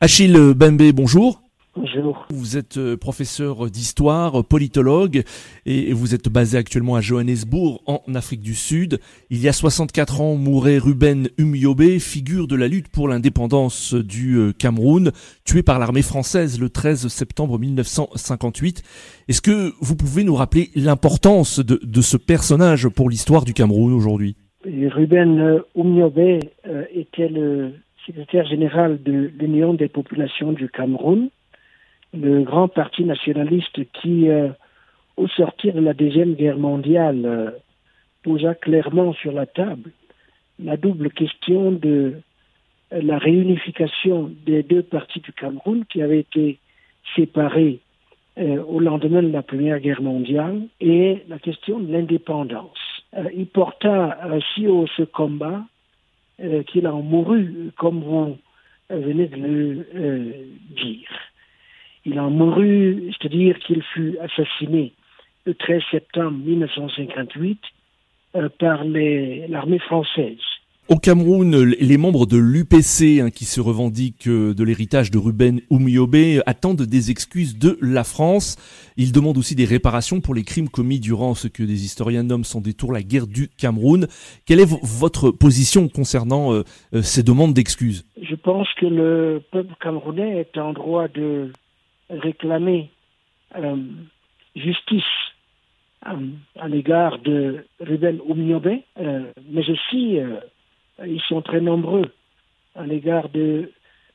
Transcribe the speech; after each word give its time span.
Achille 0.00 0.54
Bembe, 0.54 0.92
bonjour. 0.94 1.42
Bonjour. 1.74 2.24
Vous 2.30 2.56
êtes 2.56 2.76
euh, 2.76 2.96
professeur 2.96 3.68
d'histoire, 3.68 4.44
politologue, 4.44 5.24
et 5.66 5.92
vous 5.92 6.14
êtes 6.14 6.28
basé 6.28 6.56
actuellement 6.56 6.94
à 6.94 7.00
Johannesburg, 7.00 7.80
en 7.86 8.00
Afrique 8.14 8.40
du 8.40 8.54
Sud. 8.54 9.00
Il 9.30 9.40
y 9.40 9.48
a 9.48 9.52
64 9.52 10.20
ans, 10.20 10.36
mourait 10.36 10.78
Ruben 10.78 11.28
Umyobe, 11.36 11.98
figure 11.98 12.46
de 12.46 12.54
la 12.54 12.68
lutte 12.68 12.86
pour 12.86 13.08
l'indépendance 13.08 13.92
du 13.92 14.36
euh, 14.36 14.52
Cameroun, 14.52 15.10
tué 15.44 15.64
par 15.64 15.80
l'armée 15.80 16.02
française 16.02 16.60
le 16.60 16.68
13 16.68 17.08
septembre 17.08 17.58
1958. 17.58 18.84
Est-ce 19.26 19.42
que 19.42 19.72
vous 19.80 19.96
pouvez 19.96 20.22
nous 20.22 20.36
rappeler 20.36 20.70
l'importance 20.76 21.58
de, 21.58 21.80
de 21.82 22.00
ce 22.02 22.16
personnage 22.16 22.88
pour 22.88 23.10
l'histoire 23.10 23.44
du 23.44 23.52
Cameroun 23.52 23.92
aujourd'hui? 23.92 24.36
Ruben 24.64 25.60
Umyobe 25.74 26.40
euh, 26.66 26.84
était 26.92 27.28
le 27.28 27.72
secrétaire 28.06 28.46
général 28.46 29.02
de 29.02 29.30
l'Union 29.38 29.74
des 29.74 29.88
populations 29.88 30.52
du 30.52 30.68
Cameroun 30.68 31.30
le 32.14 32.42
grand 32.42 32.68
parti 32.68 33.04
nationaliste 33.04 33.80
qui, 33.92 34.28
euh, 34.28 34.48
au 35.16 35.28
sortir 35.28 35.74
de 35.74 35.80
la 35.80 35.94
Deuxième 35.94 36.34
Guerre 36.34 36.58
mondiale, 36.58 37.22
euh, 37.24 37.50
posa 38.22 38.54
clairement 38.54 39.12
sur 39.14 39.32
la 39.32 39.46
table 39.46 39.90
la 40.60 40.76
double 40.76 41.10
question 41.10 41.70
de 41.70 42.14
euh, 42.92 43.02
la 43.02 43.18
réunification 43.18 44.30
des 44.44 44.62
deux 44.62 44.82
parties 44.82 45.20
du 45.20 45.32
Cameroun 45.32 45.84
qui 45.88 46.02
avaient 46.02 46.20
été 46.20 46.58
séparées 47.16 47.80
au 48.68 48.78
lendemain 48.78 49.20
de 49.20 49.32
la 49.32 49.42
Première 49.42 49.80
Guerre 49.80 50.00
mondiale 50.00 50.62
et 50.80 51.24
la 51.28 51.40
question 51.40 51.80
de 51.80 51.92
l'indépendance. 51.92 53.02
il 53.34 53.46
porta 53.46 54.16
si 54.54 54.68
haut 54.68 54.86
ce 54.96 55.02
combat 55.02 55.64
qu'il 56.68 56.86
en 56.86 57.02
mourut, 57.02 57.72
comme 57.76 58.00
vous 58.00 58.38
venez 58.90 59.26
de 59.26 59.36
le 59.36 59.86
dire. 60.70 61.08
Il 62.04 62.18
en 62.20 62.30
mourut, 62.30 63.12
c'est-à-dire 63.12 63.58
qu'il 63.58 63.82
fut 63.82 64.16
assassiné 64.20 64.94
le 65.44 65.54
13 65.54 65.82
septembre 65.90 66.38
1958 66.44 67.60
euh, 68.36 68.48
par 68.58 68.84
l'armée 68.84 69.78
française. 69.78 70.38
Au 70.88 70.96
Cameroun, 70.96 71.54
les 71.64 71.98
membres 71.98 72.24
de 72.24 72.38
l'UPC, 72.38 73.20
hein, 73.20 73.28
qui 73.28 73.44
se 73.44 73.60
revendiquent 73.60 74.26
euh, 74.26 74.54
de 74.54 74.64
l'héritage 74.64 75.10
de 75.10 75.18
Ruben 75.18 75.60
Oumiobe, 75.68 76.40
attendent 76.46 76.80
des 76.80 77.10
excuses 77.10 77.58
de 77.58 77.76
la 77.82 78.04
France. 78.04 78.56
Ils 78.96 79.12
demandent 79.12 79.36
aussi 79.36 79.54
des 79.54 79.66
réparations 79.66 80.22
pour 80.22 80.34
les 80.34 80.44
crimes 80.44 80.70
commis 80.70 80.98
durant 80.98 81.34
ce 81.34 81.46
que 81.46 81.62
des 81.62 81.84
historiens 81.84 82.22
nomment 82.22 82.44
sans 82.44 82.62
détour 82.62 82.90
la 82.90 83.02
guerre 83.02 83.26
du 83.26 83.48
Cameroun. 83.48 84.06
Quelle 84.46 84.60
est 84.60 84.70
votre 84.82 85.30
position 85.30 85.88
concernant 85.88 86.54
euh, 86.54 86.62
ces 87.02 87.22
demandes 87.22 87.52
d'excuses? 87.52 88.06
Je 88.22 88.34
pense 88.34 88.68
que 88.80 88.86
le 88.86 89.42
peuple 89.52 89.74
camerounais 89.82 90.38
est 90.38 90.58
en 90.58 90.72
droit 90.72 91.08
de 91.08 91.52
réclamer 92.08 92.88
euh, 93.56 93.76
justice 94.56 95.02
euh, 96.06 96.28
à 96.58 96.68
l'égard 96.68 97.18
de 97.18 97.66
Ruben 97.80 98.20
Oumiobe, 98.26 98.78
euh, 98.98 99.32
mais 99.50 99.68
aussi 99.68 100.18
ils 101.06 101.20
sont 101.22 101.42
très 101.42 101.60
nombreux 101.60 102.10
à 102.74 102.86
l'égard 102.86 103.28
de 103.28 103.72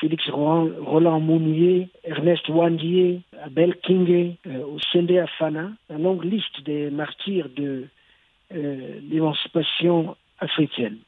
Félix 0.00 0.28
Roland, 0.28 1.20
Mounier, 1.20 1.88
Ernest 2.04 2.48
Wandier, 2.48 3.20
Abel 3.42 3.76
Kingé, 3.76 4.36
Osende 4.46 5.12
Afana, 5.12 5.70
la 5.88 5.98
longue 5.98 6.24
liste 6.24 6.62
des 6.64 6.90
martyrs 6.90 7.48
de 7.56 7.86
l'émancipation 8.50 10.16
africaine. 10.40 10.98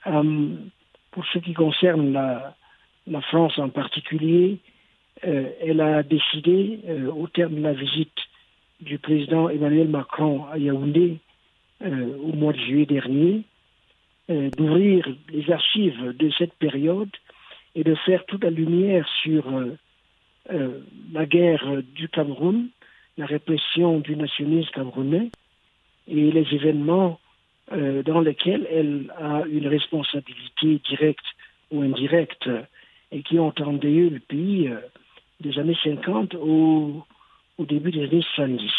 pour 1.11 1.25
ce 1.33 1.39
qui 1.39 1.55
concerne 1.55 2.13
la, 2.13 3.21
France 3.23 3.59
en 3.59 3.69
particulier, 3.69 4.59
euh, 5.25 5.49
elle 5.61 5.81
a 5.81 6.03
décidé, 6.03 6.81
euh, 6.89 7.11
au 7.11 7.27
terme 7.27 7.55
de 7.55 7.63
la 7.63 7.73
visite 7.73 8.19
du 8.81 8.99
président 8.99 9.49
Emmanuel 9.49 9.89
Macron 9.89 10.45
à 10.53 10.59
Yaoundé 10.59 11.17
euh, 11.83 12.17
au 12.19 12.33
mois 12.33 12.53
de 12.53 12.59
juillet 12.59 12.87
dernier, 12.87 13.45
d'ouvrir 14.29 15.07
les 15.31 15.51
archives 15.53 16.17
de 16.17 16.31
cette 16.37 16.55
période 16.55 17.11
et 17.75 17.85
de 17.85 17.95
faire 17.95 18.25
toute 18.27 18.43
la 18.43 18.51
lumière 18.51 19.07
sur 19.23 19.45
la 21.13 21.27
guerre 21.27 21.83
du 21.95 22.09
Cameroun, 22.09 22.69
la 23.19 23.27
répression 23.27 24.01
du 24.01 24.17
nationalisme 24.17 24.71
camerounais 24.71 25.31
et 26.09 26.33
les 26.33 26.47
événements 26.55 27.21
dans 27.71 28.21
lesquels 28.21 28.67
elle 28.71 29.13
a 29.19 29.45
une 29.47 29.69
responsabilité 29.69 30.81
directe 30.89 31.27
ou 31.71 31.83
indirecte 31.83 32.49
et 33.13 33.23
qui 33.23 33.39
ont 33.39 33.55
endeuillé 33.61 34.11
le 34.11 34.21
pays 34.21 34.71
des 35.41 35.59
années 35.59 35.77
50 35.83 36.35
au, 36.35 37.05
au 37.59 37.65
début 37.65 37.91
des 37.91 38.05
années 38.05 38.25
70. 38.35 38.71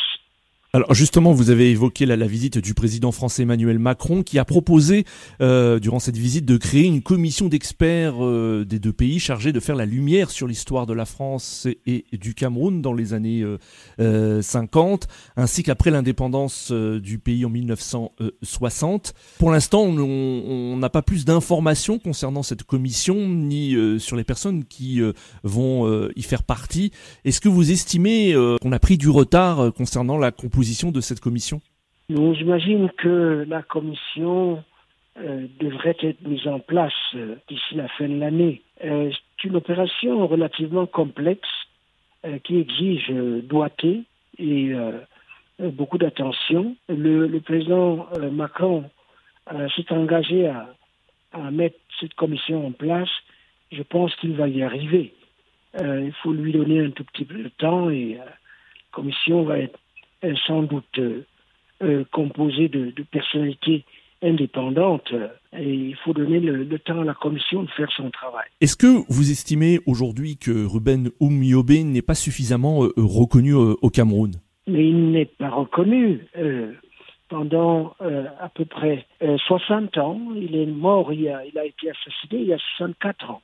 Alors 0.74 0.94
justement, 0.94 1.32
vous 1.32 1.50
avez 1.50 1.72
évoqué 1.72 2.06
la, 2.06 2.18
la, 2.18 2.28
visite 2.28 2.58
du 2.58 2.74
président 2.74 3.14
français 3.14 3.44
Emmanuel 3.44 3.80
Macron 3.80 4.22
qui 4.22 4.38
a 4.38 4.44
proposé 4.44 5.06
euh, 5.42 5.80
durant 5.80 6.00
cette 6.00 6.18
visite 6.18 6.44
de 6.44 6.58
créer 6.58 6.84
une 6.84 7.02
commission 7.02 7.48
d'experts 7.48 8.24
euh, 8.24 8.66
des 8.68 8.78
deux 8.78 8.92
pays 8.92 9.18
chargée 9.20 9.54
de 9.54 9.62
faire 9.62 9.78
la 9.78 9.86
lumière 9.86 10.30
sur 10.30 10.46
l'histoire 10.46 10.86
de 10.86 10.92
la 10.92 11.06
France 11.06 11.70
et, 11.86 12.04
du 12.12 12.34
Cameroun 12.34 12.82
dans 12.82 12.92
les 12.92 13.14
années 13.14 13.46
euh, 14.00 14.42
50, 14.42 15.08
euh, 15.08 15.42
ainsi 15.42 15.64
qu'après 15.64 15.90
l'indépendance 15.90 16.70
euh, 16.72 17.00
du 17.00 17.18
pays 17.18 17.46
en 17.46 17.50
1960. 17.50 19.14
Pour 19.40 19.52
l'instant, 19.52 19.84
on 19.84 20.76
n'a 20.78 20.90
pas 20.90 21.02
plus 21.02 21.24
d'informations 21.24 21.98
concernant 21.98 22.44
cette 22.44 22.64
commission 22.64 23.16
ni 23.30 23.76
sur 24.00 24.18
les 24.18 24.24
personnes 24.26 24.66
qui 24.66 25.02
vont 25.44 26.10
y 26.16 26.22
faire 26.22 26.44
partie. 26.44 26.92
Est-ce 27.26 27.40
que 27.40 27.50
vous 27.50 27.72
estimez 27.72 28.36
qu'on 28.62 28.72
a 28.72 28.80
pris 28.80 28.98
du 28.98 29.10
retard 29.10 29.74
concernant 29.74 30.18
la 30.18 30.32
composition 30.32 30.57
de 30.58 31.02
cette 31.02 31.20
commission? 31.20 31.62
J'imagine 32.10 32.90
que 32.98 33.46
la 33.48 33.62
commission 33.62 34.64
euh, 35.20 35.46
devrait 35.60 35.98
être 36.02 36.22
mise 36.28 36.48
en 36.48 36.60
place 36.60 36.94
euh, 37.16 37.36
d'ici 37.48 37.76
la 37.76 37.88
fin 37.90 38.08
de 38.08 38.18
l'année. 38.18 38.64
Euh, 38.84 39.12
c'est 39.12 39.48
une 39.48 39.56
opération 39.56 40.26
relativement 40.26 40.86
complexe 40.86 41.48
qui 42.44 42.58
exige 42.58 43.10
doigté 43.44 44.04
et 44.38 44.74
beaucoup 45.60 45.98
d'attention. 45.98 46.76
Le, 46.90 47.40
président 47.40 48.06
Macron 48.32 48.90
s'est 49.76 49.94
engagé 49.94 50.48
à, 50.48 50.68
à, 51.32 51.52
mettre 51.52 51.78
cette 52.02 52.16
commission 52.16 52.68
en 52.68 52.72
place. 52.72 53.08
Je 53.72 53.84
pense 53.84 54.14
qu'il 54.16 54.34
va 54.34 54.50
y 54.50 54.62
arriver. 54.62 55.14
il 55.80 56.12
faut 56.22 56.34
lui 56.34 56.52
donner 56.52 56.84
un 56.84 56.90
tout 56.90 57.06
petit 57.06 57.24
peu 57.24 57.44
de 57.44 57.50
temps 57.50 57.90
et 57.90 58.16
la 58.16 58.26
commission 58.92 59.44
va 59.44 59.60
être 59.60 59.80
sans 60.46 60.64
doute 60.64 61.00
euh, 61.00 61.26
euh, 61.84 62.04
composé 62.12 62.70
de, 62.70 62.92
personnalités 63.12 63.86
indépendantes 64.24 65.14
et 65.56 65.72
il 65.72 65.96
faut 65.98 66.14
donner 66.14 66.40
le, 66.40 66.80
temps 66.80 67.02
à 67.02 67.06
la 67.06 67.14
commission 67.14 67.62
de 67.62 67.70
faire 67.70 67.92
son 67.96 68.10
travail. 68.10 68.48
Est-ce 68.62 68.76
que 68.76 69.04
vous 69.10 69.30
estimez 69.30 69.80
aujourd'hui 69.86 70.38
que 70.38 70.66
Ruben 70.66 71.12
Oumiobe 71.20 71.70
n'est 71.70 72.02
pas 72.02 72.16
suffisamment 72.16 72.84
euh, 72.84 72.94
reconnu 72.98 73.54
au 73.54 73.90
Cameroun? 73.90 74.32
Mais 74.66 74.88
il 74.90 75.12
n'est 75.12 75.26
pas 75.26 75.50
reconnu. 75.50 76.26
pendant 77.30 77.96
à 78.00 78.50
peu 78.50 78.66
près 78.66 79.06
60 79.22 79.98
ans, 79.98 80.20
il 80.36 80.56
est 80.56 80.66
mort, 80.66 81.14
il 81.14 81.30
a, 81.30 81.46
il 81.46 81.58
a 81.58 81.66
été 81.66 81.92
assassiné 81.92 82.42
il 82.42 82.48
y 82.48 82.54
a 82.54 82.60
64 82.78 83.30
ans. 83.30 83.42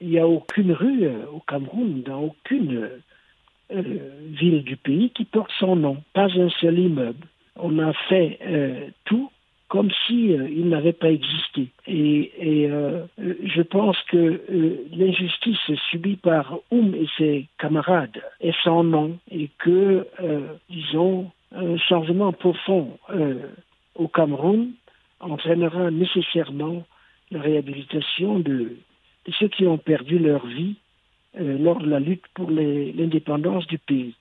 Il 0.00 0.10
n'y 0.10 0.18
a 0.18 0.28
aucune 0.28 0.72
rue 0.72 1.08
au 1.32 1.40
Cameroun, 1.40 2.02
dans 2.02 2.20
aucune 2.20 2.90
euh, 3.72 3.82
ville 4.40 4.62
du 4.62 4.76
pays 4.76 5.10
qui 5.10 5.24
porte 5.24 5.50
son 5.58 5.76
nom, 5.76 5.96
pas 6.12 6.28
un 6.38 6.50
seul 6.60 6.78
immeuble. 6.78 7.26
On 7.56 7.78
a 7.78 7.92
fait 8.08 8.38
euh, 8.46 8.88
tout 9.06 9.30
comme 9.68 9.90
si 10.06 10.32
euh, 10.32 10.48
il 10.50 10.68
n'avait 10.68 10.92
pas 10.92 11.10
existé. 11.10 11.68
Et, 11.86 12.30
je 13.18 13.62
pense 13.62 13.96
que 14.08 14.42
l'injustice 14.92 15.58
subie 15.90 16.16
par 16.16 16.58
Oum 16.70 16.94
et 16.94 17.06
ses 17.16 17.46
camarades 17.58 18.22
est 18.40 18.54
sans 18.62 18.84
nom 18.84 19.18
et 19.30 19.48
que, 19.58 20.06
disons, 20.68 21.30
un 21.54 21.76
changement 21.78 22.32
profond 22.32 22.98
au 23.94 24.08
Cameroun 24.08 24.72
entraînera 25.20 25.90
nécessairement 25.90 26.84
la 27.30 27.40
réhabilitation 27.40 28.40
de 28.40 28.76
ceux 29.38 29.48
qui 29.48 29.66
ont 29.66 29.78
perdu 29.78 30.18
leur 30.18 30.46
vie 30.46 30.76
euh, 31.40 31.58
lors 31.58 31.80
de 31.80 31.90
la 31.90 31.98
lutte 31.98 32.22
pour 32.34 32.48
l'indépendance 32.50 33.66
du 33.66 33.78
pays. 33.78 34.14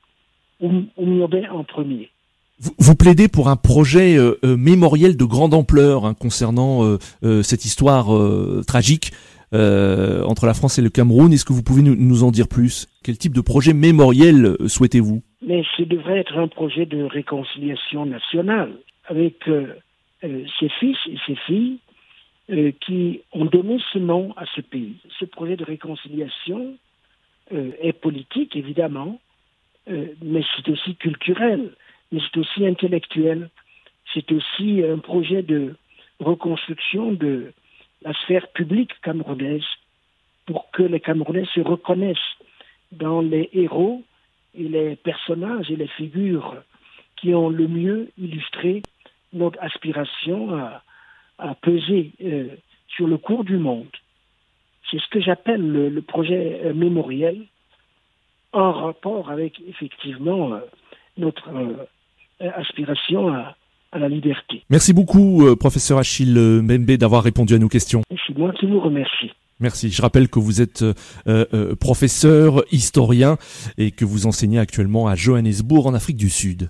Oumiobe 0.59 1.43
en 1.51 1.63
premier. 1.63 2.09
Vous, 2.57 2.95
plaidez 2.95 3.27
pour 3.27 3.49
un 3.49 3.55
projet 3.55 4.17
euh, 4.17 4.39
euh, 4.43 4.57
mémoriel 4.57 5.15
de 5.15 5.25
grande 5.25 5.53
ampleur 5.53 6.05
hein, 6.05 6.15
concernant 6.15 6.97
cette 7.43 7.65
histoire 7.65 8.07
tragique 8.65 9.11
entre 9.51 10.47
la 10.47 10.55
France 10.55 10.79
et 10.79 10.81
le 10.81 10.89
Cameroun. 10.89 11.31
Est-ce 11.31 11.45
que 11.45 11.53
vous 11.53 11.61
pouvez 11.61 11.83
nous, 11.83 12.23
en 12.23 12.31
dire 12.31 12.47
plus? 12.47 12.87
Quel 13.03 13.17
type 13.17 13.33
de 13.33 13.41
projet 13.41 13.73
mémoriel 13.73 14.55
souhaitez-vous? 14.65 15.21
Mais 15.45 15.63
ce 15.77 15.83
devrait 15.83 16.19
être 16.19 16.37
un 16.37 16.47
projet 16.47 16.87
de 16.87 17.03
réconciliation 17.03 18.07
nationale 18.07 18.71
avec 19.05 19.35
ses 20.23 20.69
fils 20.79 20.97
et 21.07 21.17
ses 21.27 21.35
filles 21.45 21.77
qui 22.81 23.21
ont 23.33 23.45
donné 23.45 23.77
ce 23.91 23.99
nom 23.99 24.33
à 24.37 24.45
ce 24.55 24.61
pays. 24.61 24.95
Ce 25.19 25.25
projet 25.25 25.55
de 25.55 25.63
réconciliation 25.63 26.75
est 27.53 27.93
politique, 27.93 28.55
évidemment, 28.55 29.19
mais 29.87 30.43
c'est 30.55 30.69
aussi 30.69 30.95
culturel, 30.95 31.71
mais 32.11 32.19
c'est 32.21 32.39
aussi 32.39 32.65
intellectuel. 32.65 33.49
C'est 34.13 34.31
aussi 34.31 34.83
un 34.83 34.99
projet 34.99 35.41
de 35.43 35.75
reconstruction 36.19 37.11
de 37.11 37.53
la 38.03 38.13
sphère 38.13 38.47
publique 38.49 38.91
camerounaise 39.01 39.63
pour 40.45 40.69
que 40.71 40.83
les 40.83 40.99
Camerounais 40.99 41.45
se 41.53 41.61
reconnaissent 41.61 42.17
dans 42.91 43.21
les 43.21 43.49
héros 43.53 44.03
et 44.55 44.67
les 44.67 44.95
personnages 44.95 45.71
et 45.71 45.75
les 45.75 45.87
figures 45.87 46.55
qui 47.17 47.33
ont 47.33 47.49
le 47.49 47.67
mieux 47.67 48.11
illustré 48.17 48.81
notre 49.31 49.61
aspiration 49.61 50.55
à, 51.39 51.55
peser 51.61 52.11
euh, 52.23 52.47
sur 52.87 53.07
le 53.07 53.17
cours 53.17 53.43
du 53.43 53.57
monde. 53.57 53.89
C'est 54.89 54.99
ce 54.99 55.07
que 55.09 55.21
j'appelle 55.21 55.61
le, 55.61 56.01
projet 56.01 56.61
euh, 56.63 56.73
mémoriel 56.73 57.45
en 58.51 58.71
rapport 58.71 59.31
avec 59.31 59.61
effectivement 59.67 60.53
euh, 60.53 60.59
notre 61.17 61.49
aspiration 62.39 63.33
à, 63.33 63.55
à 63.91 63.99
la 63.99 64.09
liberté. 64.09 64.63
Merci 64.69 64.93
beaucoup, 64.93 65.55
professeur 65.55 65.97
Achille 65.97 66.37
Mbembe, 66.61 66.97
d'avoir 66.97 67.23
répondu 67.23 67.55
à 67.55 67.59
nos 67.59 67.69
questions. 67.69 68.01
C'est 68.27 68.37
moi 68.37 68.51
qui 68.53 68.65
vous 68.65 68.79
remercie. 68.79 69.31
Merci. 69.63 69.89
Je 69.91 70.01
rappelle 70.01 70.27
que 70.27 70.39
vous 70.39 70.61
êtes 70.61 70.81
euh, 70.81 70.93
euh, 71.27 71.75
professeur, 71.75 72.63
historien 72.71 73.37
et 73.77 73.91
que 73.91 74.03
vous 74.03 74.25
enseignez 74.25 74.59
actuellement 74.59 75.07
à 75.07 75.15
Johannesburg 75.15 75.87
en 75.87 75.93
Afrique 75.93 76.17
du 76.17 76.29
Sud. 76.29 76.69